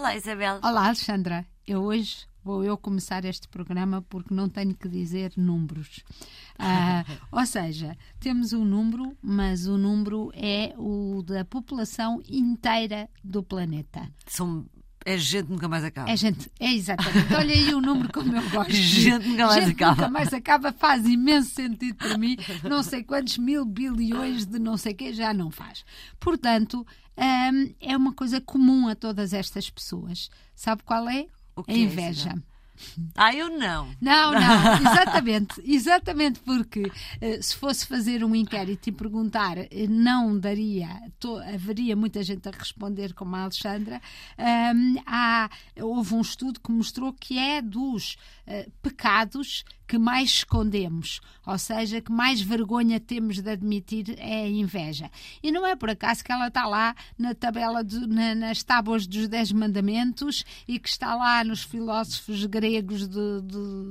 Olá, 0.00 0.16
Isabel. 0.16 0.60
Olá, 0.64 0.86
Alexandra. 0.86 1.46
Eu 1.66 1.82
hoje 1.82 2.26
vou 2.42 2.64
eu 2.64 2.78
começar 2.78 3.22
este 3.26 3.46
programa 3.46 4.00
porque 4.08 4.32
não 4.32 4.48
tenho 4.48 4.74
que 4.74 4.88
dizer 4.88 5.30
números. 5.36 6.02
Ah, 6.58 7.04
ou 7.30 7.44
seja, 7.44 7.94
temos 8.18 8.54
um 8.54 8.64
número, 8.64 9.14
mas 9.20 9.66
o 9.66 9.76
número 9.76 10.32
é 10.34 10.72
o 10.78 11.22
da 11.22 11.44
população 11.44 12.18
inteira 12.26 13.10
do 13.22 13.42
planeta. 13.42 14.10
São 14.26 14.64
é 15.04 15.16
gente 15.16 15.50
nunca 15.50 15.68
mais 15.68 15.82
acaba. 15.82 16.10
É 16.10 16.16
gente, 16.16 16.50
é 16.60 16.72
exatamente. 16.72 17.32
Olha 17.34 17.54
aí 17.54 17.74
o 17.74 17.80
número 17.80 18.12
como 18.12 18.36
eu 18.36 18.50
gosto. 18.50 18.72
gente 18.72 19.28
nunca 19.28 19.46
mais 19.46 19.64
gente 19.64 19.74
acaba. 19.74 19.96
Nunca 19.96 20.10
mais 20.10 20.32
acaba, 20.32 20.72
faz 20.72 21.06
imenso 21.06 21.50
sentido 21.54 21.96
para 21.96 22.18
mim. 22.18 22.36
Não 22.62 22.82
sei 22.82 23.02
quantos 23.02 23.38
mil 23.38 23.64
bilhões 23.64 24.46
de 24.46 24.58
não 24.58 24.76
sei 24.76 24.92
quê 24.92 25.12
já 25.12 25.32
não 25.32 25.50
faz. 25.50 25.84
Portanto, 26.18 26.86
hum, 27.16 27.74
é 27.80 27.96
uma 27.96 28.12
coisa 28.12 28.40
comum 28.40 28.88
a 28.88 28.94
todas 28.94 29.32
estas 29.32 29.70
pessoas. 29.70 30.30
Sabe 30.54 30.82
qual 30.82 31.08
é? 31.08 31.26
O 31.56 31.64
que 31.64 31.72
a 31.72 31.74
é, 31.74 31.78
inveja. 31.78 32.28
Isabel? 32.28 32.49
Ah, 33.16 33.34
eu 33.34 33.48
não. 33.58 33.88
Não, 34.00 34.32
não, 34.32 34.74
exatamente, 34.80 35.60
exatamente 35.64 36.40
porque 36.40 36.90
eh, 37.20 37.40
se 37.42 37.56
fosse 37.56 37.86
fazer 37.86 38.24
um 38.24 38.34
inquérito 38.34 38.88
e 38.88 38.92
perguntar, 38.92 39.58
eh, 39.58 39.68
não 39.88 40.38
daria, 40.38 40.88
to- 41.18 41.38
haveria 41.38 41.94
muita 41.96 42.22
gente 42.22 42.48
a 42.48 42.52
responder 42.52 43.12
como 43.14 43.36
a 43.36 43.42
Alexandra. 43.42 44.00
Ahm, 44.38 44.96
há, 45.06 45.48
houve 45.80 46.14
um 46.14 46.20
estudo 46.20 46.60
que 46.60 46.70
mostrou 46.72 47.12
que 47.12 47.38
é 47.38 47.60
dos 47.62 48.16
eh, 48.46 48.68
pecados 48.82 49.64
que 49.90 49.98
mais 49.98 50.30
escondemos, 50.30 51.20
ou 51.44 51.58
seja, 51.58 52.00
que 52.00 52.12
mais 52.12 52.40
vergonha 52.40 53.00
temos 53.00 53.40
de 53.40 53.50
admitir 53.50 54.14
é 54.18 54.44
a 54.44 54.48
inveja. 54.48 55.10
E 55.42 55.50
não 55.50 55.66
é 55.66 55.74
por 55.74 55.90
acaso 55.90 56.22
que 56.22 56.30
ela 56.30 56.46
está 56.46 56.64
lá 56.64 56.94
na 57.18 57.34
tabela, 57.34 57.82
na- 58.06 58.36
nas 58.36 58.62
tábuas 58.62 59.04
dos 59.04 59.26
Dez 59.26 59.50
Mandamentos 59.50 60.44
e 60.68 60.78
que 60.78 60.88
está 60.88 61.16
lá 61.16 61.42
nos 61.42 61.64
filósofos 61.64 62.44
gregos 62.46 63.08
de- 63.08 63.40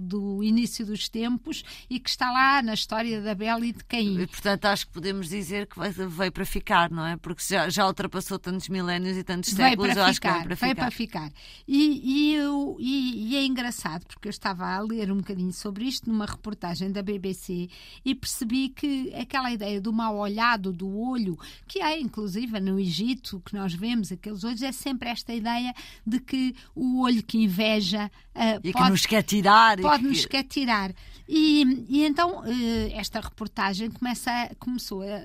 do 0.00 0.42
início 0.42 0.84
dos 0.84 1.08
tempos 1.08 1.62
e 1.88 2.00
que 2.00 2.10
está 2.10 2.32
lá 2.32 2.60
na 2.60 2.74
história 2.74 3.20
da 3.20 3.32
Bela 3.36 3.64
e 3.64 3.70
de 3.72 3.84
Caim. 3.84 4.18
E, 4.20 4.26
portanto, 4.26 4.64
acho 4.64 4.88
que 4.88 4.92
podemos 4.92 5.28
dizer 5.28 5.68
que 5.68 5.76
veio 6.08 6.32
para 6.32 6.44
ficar, 6.44 6.90
não 6.90 7.06
é? 7.06 7.16
Porque 7.16 7.42
já, 7.48 7.68
já 7.68 7.86
ultrapassou 7.86 8.36
tantos 8.36 8.68
milénios 8.68 9.16
e 9.16 9.22
tantos 9.22 9.50
séculos, 9.52 9.96
eu 9.96 10.02
acho 10.02 10.20
que 10.20 10.26
veio 10.28 10.42
para 10.42 10.54
veio 10.56 10.70
ficar. 10.74 10.74
para 10.82 10.90
ficar. 10.90 11.32
E, 11.68 12.32
e, 12.32 12.34
eu- 12.34 12.76
e- 12.80 13.28
e 13.28 13.36
é 13.36 13.44
engraçado, 13.46 14.04
porque 14.06 14.26
eu 14.26 14.30
estava 14.30 14.66
a 14.66 14.80
ler 14.80 15.12
um 15.12 15.18
bocadinho 15.18 15.52
sobre 15.52 15.83
isto 15.84 16.10
numa 16.10 16.26
reportagem 16.26 16.90
da 16.90 17.02
BBC 17.02 17.68
e 18.04 18.14
percebi 18.14 18.68
que 18.70 19.12
aquela 19.14 19.52
ideia 19.52 19.80
do 19.80 19.92
mal 19.92 20.16
olhado, 20.16 20.72
do 20.72 20.98
olho, 20.98 21.38
que 21.68 21.80
há 21.80 21.98
inclusive 21.98 22.58
no 22.60 22.78
Egito, 22.80 23.40
que 23.44 23.54
nós 23.54 23.72
vemos, 23.74 24.10
aqueles 24.10 24.42
olhos, 24.44 24.62
é 24.62 24.72
sempre 24.72 25.08
esta 25.08 25.32
ideia 25.34 25.72
de 26.06 26.18
que 26.20 26.54
o 26.74 27.00
olho 27.00 27.22
que 27.22 27.38
inveja 27.38 28.10
ah, 28.34 28.56
E 28.56 28.60
que 28.62 28.72
pode 28.72 28.90
nos 28.90 29.06
quer 29.06 29.22
tirar. 29.22 29.78
e 29.78 29.82
pode-nos 29.82 30.22
que- 30.22 30.28
quer 30.28 30.44
tirar. 30.44 30.92
E, 31.26 31.62
e 31.88 32.04
então 32.04 32.42
eh, 32.44 32.90
esta 32.94 33.18
reportagem 33.20 33.90
começa 33.90 34.30
a- 34.30 34.54
começou 34.56 35.02
a, 35.02 35.22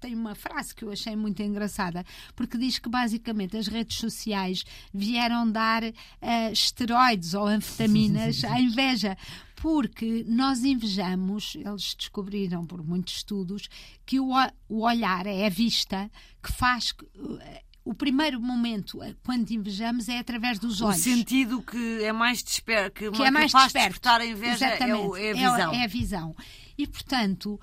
tem 0.00 0.14
uma 0.14 0.34
frase 0.34 0.74
que 0.74 0.82
eu 0.84 0.90
achei 0.90 1.14
muito 1.14 1.42
engraçada, 1.42 2.04
porque 2.34 2.56
diz 2.56 2.78
que 2.78 2.88
basicamente 2.88 3.56
as 3.56 3.66
redes 3.66 3.98
sociais 3.98 4.64
vieram 4.94 5.50
dar 5.50 5.82
eh, 5.84 6.52
esteroides 6.52 7.34
ou 7.34 7.46
anfetaminas 7.46 8.42
à 8.44 8.58
inveja. 8.60 9.16
Porque 9.62 10.24
nós 10.26 10.64
invejamos, 10.64 11.54
eles 11.54 11.94
descobriram 11.94 12.66
por 12.66 12.82
muitos 12.84 13.14
estudos, 13.18 13.68
que 14.04 14.18
o, 14.18 14.32
o- 14.32 14.50
o 14.68 14.80
olhar 14.84 15.24
é 15.24 15.46
a 15.46 15.48
vista 15.48 16.10
que 16.42 16.52
faz. 16.52 16.90
que, 16.90 17.06
eh, 17.40 17.62
o 17.84 17.94
primeiro 17.94 18.40
momento 18.40 19.00
eh, 19.02 19.14
quando 19.24 19.50
invejamos 19.52 20.08
é 20.08 20.18
através 20.18 20.58
dos 20.58 20.80
O 20.80 20.86
olhos 20.86 20.98
sentido 21.00 21.62
que 21.62 22.02
é 22.04 22.12
mais 22.12 22.42
desperto, 22.42 22.92
que, 22.92 23.10
que 23.10 23.22
é 23.22 23.30
mais 23.30 23.50
faz 23.52 23.64
desperto. 23.72 23.88
despertar 23.90 24.20
a 24.20 24.26
inveja 24.26 24.66
é, 24.66 24.94
o- 24.96 25.16
é 25.16 25.30
a 25.30 25.34
visão. 25.34 25.72
É, 25.74 25.84
a 25.84 25.86
visão. 25.86 26.36
E, 26.78 26.86
portanto, 26.86 27.60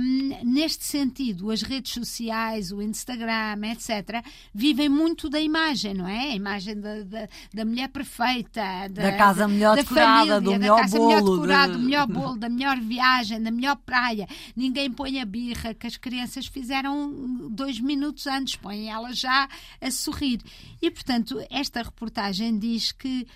hum, 0.00 0.30
neste 0.44 0.84
sentido, 0.84 1.50
as 1.50 1.62
redes 1.62 1.92
sociais, 1.92 2.72
o 2.72 2.80
Instagram, 2.80 3.60
etc., 3.72 4.24
vivem 4.54 4.88
muito 4.88 5.28
da 5.28 5.40
imagem, 5.40 5.94
não 5.94 6.08
é? 6.08 6.30
A 6.30 6.34
imagem 6.34 6.80
da, 6.80 7.02
da, 7.02 7.28
da 7.52 7.64
mulher 7.64 7.88
perfeita, 7.88 8.60
da, 8.90 9.02
Da 9.02 9.12
casa 9.16 9.46
melhor 9.48 9.76
da 9.76 9.82
decorada, 9.82 10.14
família, 10.18 10.40
do 10.40 10.50
da 10.52 10.58
melhor 10.58 10.80
casa 10.80 10.98
melhor 10.98 11.20
bolo, 11.22 11.36
decorada, 11.40 11.72
de- 11.72 11.78
do 11.78 11.84
melhor 11.84 12.06
bolo, 12.06 12.36
da 12.36 12.48
melhor 12.48 12.80
viagem, 12.80 13.42
da 13.42 13.50
melhor 13.50 13.76
praia. 13.76 14.26
Ninguém 14.56 14.90
põe 14.90 15.20
a 15.20 15.24
birra 15.24 15.74
que 15.74 15.86
as 15.86 15.96
crianças 15.96 16.46
fizeram 16.46 17.48
dois 17.50 17.78
minutos 17.80 18.26
antes, 18.26 18.56
põem 18.56 18.88
elas 18.90 19.18
já 19.18 19.48
a 19.80 19.90
sorrir. 19.90 20.40
E, 20.80 20.90
portanto, 20.90 21.38
esta 21.50 21.82
reportagem 21.82 22.58
diz 22.58 22.92
que 22.92 23.26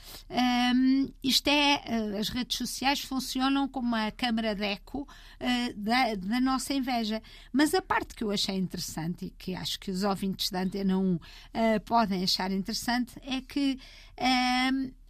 hum, 1.02 1.12
isto 1.22 1.48
é, 1.48 1.82
eh, 1.84 2.18
as 2.18 2.28
redes 2.28 2.56
sociais 2.56 3.00
funcionam 3.00 3.68
como 3.68 3.88
uma 3.88 4.10
câmara 4.10 4.54
de 4.54 4.64
eco 4.64 5.06
eh, 5.40 5.72
da, 5.74 6.14
da 6.14 6.40
nossa 6.40 6.72
inveja. 6.74 7.22
Mas 7.52 7.74
a 7.74 7.82
parte 7.82 8.14
que 8.14 8.24
eu 8.24 8.30
achei 8.30 8.56
interessante 8.56 9.26
e 9.26 9.30
que 9.30 9.54
acho 9.54 9.78
que 9.78 9.90
os 9.90 10.02
ouvintes 10.04 10.50
da 10.50 10.62
Antena 10.62 10.98
1 10.98 11.18
eh, 11.54 11.78
podem 11.80 12.22
achar 12.22 12.50
interessante 12.50 13.14
é 13.22 13.40
que, 13.40 13.78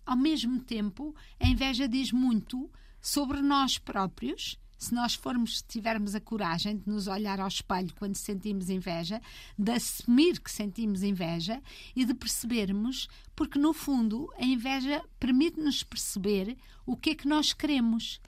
ao 0.07 0.17
mesmo 0.17 0.61
tempo, 0.61 1.15
a 1.39 1.47
inveja 1.47 1.89
diz 1.89 2.13
muito 2.13 2.71
sobre 3.01 3.43
nós 3.43 3.79
próprios. 3.79 4.59
Se 4.82 4.93
nós 4.93 5.15
formos, 5.15 5.62
tivermos 5.62 6.12
a 6.16 6.20
coragem 6.20 6.76
de 6.76 6.88
nos 6.88 7.06
olhar 7.06 7.38
ao 7.38 7.47
espelho 7.47 7.94
quando 7.94 8.16
sentimos 8.16 8.69
inveja, 8.69 9.22
de 9.56 9.70
assumir 9.70 10.41
que 10.41 10.50
sentimos 10.50 11.04
inveja 11.04 11.62
e 11.94 12.04
de 12.04 12.12
percebermos, 12.12 13.09
porque 13.37 13.60
no 13.60 13.72
fundo 13.72 14.28
a 14.37 14.44
inveja 14.44 15.00
permite-nos 15.20 15.84
perceber 15.84 16.59
o 16.84 16.97
que 16.97 17.10
é 17.10 17.15
que 17.15 17.28
nós 17.28 17.53
queremos. 17.53 18.20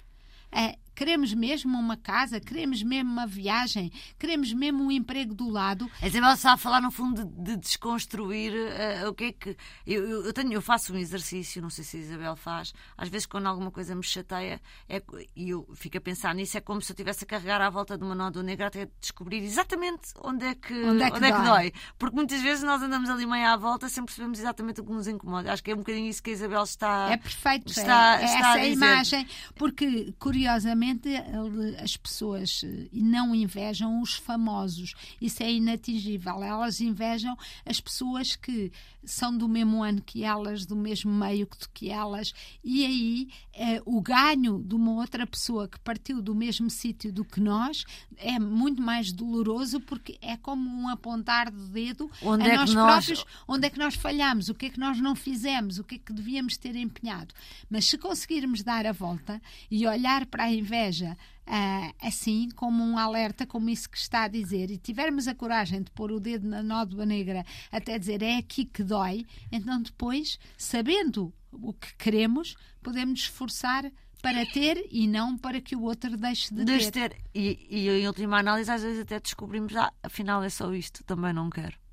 Queremos 0.94 1.32
mesmo 1.34 1.78
uma 1.78 1.96
casa, 1.96 2.40
queremos 2.40 2.82
mesmo 2.82 3.10
uma 3.10 3.26
viagem, 3.26 3.90
queremos 4.18 4.52
mesmo 4.52 4.84
um 4.84 4.90
emprego 4.90 5.34
do 5.34 5.48
lado. 5.50 5.90
A 6.00 6.06
Isabel 6.06 6.32
está 6.32 6.52
a 6.52 6.56
falar, 6.56 6.80
no 6.80 6.90
fundo, 6.90 7.24
de, 7.24 7.42
de 7.42 7.56
desconstruir 7.56 8.52
eh, 8.54 9.06
o 9.08 9.14
que 9.14 9.24
é 9.24 9.32
que. 9.32 9.56
Eu, 9.86 10.24
eu, 10.24 10.32
tenho, 10.32 10.52
eu 10.52 10.62
faço 10.62 10.92
um 10.92 10.96
exercício, 10.96 11.60
não 11.62 11.70
sei 11.70 11.84
se 11.84 11.96
a 11.96 12.00
Isabel 12.00 12.36
faz. 12.36 12.72
Às 12.96 13.08
vezes, 13.08 13.26
quando 13.26 13.46
alguma 13.46 13.70
coisa 13.70 13.94
me 13.94 14.02
chateia 14.02 14.60
é, 14.88 15.02
e 15.34 15.50
eu 15.50 15.66
fico 15.74 15.98
a 15.98 16.00
pensar 16.00 16.34
nisso, 16.34 16.56
é 16.56 16.60
como 16.60 16.80
se 16.80 16.92
eu 16.92 16.94
estivesse 16.94 17.24
a 17.24 17.26
carregar 17.26 17.60
à 17.60 17.70
volta 17.70 17.96
de 17.98 18.04
uma 18.04 18.14
nódoa 18.14 18.42
negra 18.42 18.66
até 18.68 18.88
descobrir 19.00 19.38
exatamente 19.42 20.12
onde 20.22 20.44
é 20.46 20.54
que, 20.54 20.74
Onde 20.84 21.02
é 21.02 21.10
que 21.10 21.20
dói. 21.20 21.72
Porque 21.98 22.14
muitas 22.16 22.40
vezes 22.42 22.62
nós 22.62 22.80
andamos 22.82 23.10
ali 23.10 23.26
meio 23.26 23.46
à 23.48 23.56
volta 23.56 23.88
sem 23.88 24.04
percebermos 24.04 24.38
exatamente 24.38 24.80
o 24.80 24.84
que 24.84 24.92
nos 24.92 25.06
incomoda. 25.08 25.52
Acho 25.52 25.62
que 25.62 25.70
é 25.70 25.74
um 25.74 25.78
bocadinho 25.78 26.08
isso 26.08 26.22
que 26.22 26.30
a 26.30 26.32
Isabel 26.34 26.62
está. 26.62 27.08
É 27.10 27.16
perfeito, 27.16 27.68
está- 27.70 28.18
é, 28.20 28.22
é 28.22 28.24
está 28.26 28.38
essa 28.38 28.46
a 28.46 28.52
a 28.52 28.56
dizer. 28.58 28.70
imagem, 28.72 29.26
porque 29.54 30.12
curiosamente 30.18 30.83
as 31.82 31.96
pessoas 31.96 32.62
eh, 32.64 32.88
não 32.92 33.34
invejam 33.34 34.00
os 34.00 34.14
famosos, 34.14 34.94
isso 35.20 35.42
é 35.42 35.52
inatingível. 35.52 36.42
Elas 36.42 36.80
invejam 36.80 37.36
as 37.66 37.80
pessoas 37.80 38.36
que 38.36 38.70
são 39.04 39.36
do 39.36 39.46
mesmo 39.48 39.82
ano 39.82 40.00
que 40.00 40.24
elas, 40.24 40.64
do 40.64 40.74
mesmo 40.76 41.12
meio 41.12 41.46
que 41.46 41.68
que 41.74 41.90
elas, 41.90 42.32
e 42.62 42.84
aí 42.86 43.28
eh, 43.52 43.82
o 43.84 44.00
ganho 44.00 44.62
de 44.62 44.74
uma 44.74 44.92
outra 44.92 45.26
pessoa 45.26 45.66
que 45.68 45.78
partiu 45.80 46.22
do 46.22 46.34
mesmo 46.34 46.70
sítio 46.70 47.12
do 47.12 47.24
que 47.24 47.40
nós 47.40 47.84
é 48.16 48.38
muito 48.38 48.80
mais 48.80 49.12
doloroso 49.12 49.80
porque 49.80 50.16
é 50.22 50.36
como 50.36 50.70
um 50.70 50.88
apontar 50.88 51.50
do 51.50 51.66
dedo 51.68 52.10
Onde 52.22 52.44
a 52.44 52.46
é 52.46 52.50
que 52.50 52.56
nós 52.56 52.74
nós- 52.74 53.04
próprios 53.06 53.26
onde 53.48 53.66
é 53.66 53.70
que 53.70 53.78
nós 53.78 53.94
falhamos, 53.94 54.48
o 54.48 54.54
que 54.54 54.66
é 54.66 54.70
que 54.70 54.78
nós 54.80 54.98
não 55.00 55.14
fizemos, 55.14 55.78
o 55.78 55.84
que 55.84 55.96
é 55.96 55.98
que 55.98 56.12
devíamos 56.12 56.56
ter 56.56 56.74
empenhado. 56.76 57.34
Mas 57.68 57.84
se 57.86 57.98
conseguirmos 57.98 58.62
dar 58.62 58.86
a 58.86 58.92
volta 58.92 59.40
e 59.70 59.86
olhar 59.86 60.24
para 60.26 60.44
a 60.44 60.52
inveja 60.52 60.73
ah, 61.46 61.92
assim, 62.00 62.48
como 62.54 62.82
um 62.82 62.98
alerta, 62.98 63.46
como 63.46 63.68
isso 63.70 63.88
que 63.88 63.98
está 63.98 64.24
a 64.24 64.28
dizer, 64.28 64.70
e 64.70 64.78
tivermos 64.78 65.28
a 65.28 65.34
coragem 65.34 65.82
de 65.82 65.90
pôr 65.90 66.10
o 66.10 66.20
dedo 66.20 66.48
na 66.48 66.62
nódoa 66.62 67.04
negra 67.04 67.44
até 67.70 67.98
dizer 67.98 68.22
é 68.22 68.38
aqui 68.38 68.64
que 68.64 68.82
dói, 68.82 69.26
então 69.52 69.80
depois, 69.80 70.38
sabendo 70.56 71.32
o 71.52 71.72
que 71.72 71.94
queremos, 71.96 72.56
podemos 72.82 73.20
esforçar 73.20 73.90
para 74.22 74.46
ter 74.46 74.86
e 74.90 75.06
não 75.06 75.36
para 75.36 75.60
que 75.60 75.76
o 75.76 75.82
outro 75.82 76.16
deixe 76.16 76.54
de 76.54 76.64
Deixe 76.64 76.90
ter. 76.90 77.10
ter. 77.10 77.20
E, 77.34 77.66
e 77.68 77.88
em 77.90 78.06
última 78.06 78.38
análise, 78.38 78.70
às 78.70 78.82
vezes 78.82 79.02
até 79.02 79.20
descobrimos, 79.20 79.76
ah, 79.76 79.92
afinal 80.02 80.42
é 80.42 80.48
só 80.48 80.72
isto, 80.72 81.04
também 81.04 81.32
não 81.34 81.50
quero. 81.50 81.83